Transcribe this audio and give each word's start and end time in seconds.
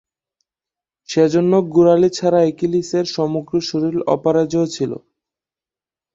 সেজন্য 1.09 1.53
গোড়ালি 1.73 2.09
ছাড়া 2.17 2.39
অ্যাকিলিসের 2.43 3.05
সমগ্র 3.15 3.53
শরীর 3.69 3.95
অপরাজেয় 4.07 4.67
ছিল। 4.75 4.91